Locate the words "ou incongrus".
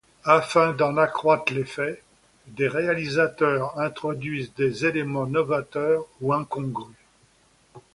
6.21-6.87